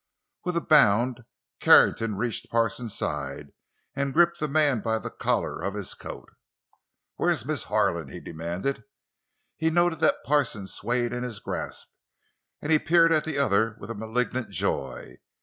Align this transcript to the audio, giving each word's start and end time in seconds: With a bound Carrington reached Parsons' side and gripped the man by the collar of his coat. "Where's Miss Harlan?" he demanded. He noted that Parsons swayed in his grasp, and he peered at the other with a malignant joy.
With 0.43 0.57
a 0.57 0.61
bound 0.61 1.25
Carrington 1.59 2.15
reached 2.15 2.49
Parsons' 2.49 2.95
side 2.97 3.53
and 3.95 4.15
gripped 4.15 4.39
the 4.39 4.47
man 4.47 4.79
by 4.79 4.97
the 4.97 5.11
collar 5.11 5.61
of 5.61 5.75
his 5.75 5.93
coat. 5.93 6.27
"Where's 7.17 7.45
Miss 7.45 7.65
Harlan?" 7.65 8.07
he 8.07 8.19
demanded. 8.19 8.83
He 9.57 9.69
noted 9.69 9.99
that 9.99 10.23
Parsons 10.25 10.73
swayed 10.73 11.13
in 11.13 11.21
his 11.21 11.39
grasp, 11.39 11.89
and 12.63 12.71
he 12.71 12.79
peered 12.79 13.11
at 13.11 13.25
the 13.25 13.37
other 13.37 13.77
with 13.79 13.91
a 13.91 13.93
malignant 13.93 14.49
joy. 14.49 15.17